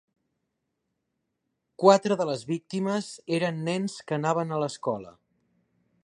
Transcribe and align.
Quatre 1.83 2.17
de 2.21 2.25
les 2.29 2.45
víctimes 2.53 3.09
eren 3.39 3.61
nens 3.69 3.99
que 4.09 4.17
anaven 4.21 4.55
a 4.57 4.63
l'escola. 4.63 5.13